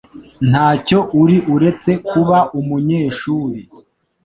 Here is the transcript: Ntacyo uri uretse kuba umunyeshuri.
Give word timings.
Ntacyo 0.49 0.99
uri 1.21 1.37
uretse 1.55 1.91
kuba 2.07 2.37
umunyeshuri. 2.59 3.59